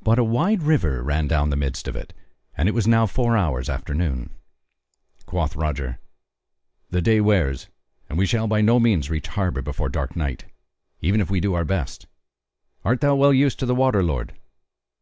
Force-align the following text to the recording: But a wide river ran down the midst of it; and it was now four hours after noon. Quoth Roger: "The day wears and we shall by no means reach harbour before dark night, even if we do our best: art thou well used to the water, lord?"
But 0.00 0.18
a 0.18 0.24
wide 0.24 0.62
river 0.62 1.02
ran 1.02 1.28
down 1.28 1.50
the 1.50 1.56
midst 1.56 1.86
of 1.86 1.94
it; 1.96 2.14
and 2.56 2.66
it 2.66 2.72
was 2.72 2.86
now 2.88 3.04
four 3.04 3.36
hours 3.36 3.68
after 3.68 3.92
noon. 3.92 4.30
Quoth 5.26 5.54
Roger: 5.54 5.98
"The 6.88 7.02
day 7.02 7.20
wears 7.20 7.68
and 8.08 8.16
we 8.16 8.24
shall 8.24 8.46
by 8.46 8.62
no 8.62 8.80
means 8.80 9.10
reach 9.10 9.26
harbour 9.28 9.60
before 9.60 9.90
dark 9.90 10.16
night, 10.16 10.46
even 11.02 11.20
if 11.20 11.30
we 11.30 11.40
do 11.40 11.52
our 11.52 11.66
best: 11.66 12.06
art 12.86 13.02
thou 13.02 13.14
well 13.16 13.34
used 13.34 13.58
to 13.58 13.66
the 13.66 13.74
water, 13.74 14.02
lord?" 14.02 14.32